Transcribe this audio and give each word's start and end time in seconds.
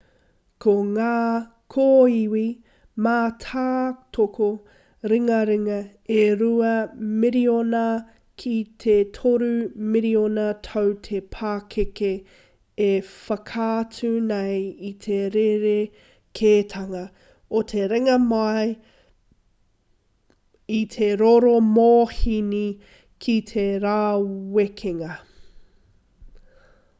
ko 0.63 0.71
ngā 0.85 1.09
kōiwi 1.73 2.43
mātātoko 3.07 4.47
ringaringa 5.11 5.75
e 6.15 6.21
rua 6.39 6.71
miriona 7.25 7.81
ki 8.43 8.53
te 8.85 8.95
toru 9.17 9.49
miriona 9.97 10.45
tau 10.69 10.89
te 11.09 11.21
pakeke 11.35 12.09
e 12.87 12.89
whakaatu 13.11 14.09
nei 14.31 14.57
i 14.89 14.91
te 15.05 15.19
rerekētanga 15.37 17.03
o 17.59 17.63
te 17.73 17.85
ringa 17.93 18.17
mai 18.33 18.67
i 20.79 20.81
te 20.97 21.11
rokomōhini 21.25 22.65
ki 23.27 23.37
te 23.55 23.69
rāwekenga 23.87 25.13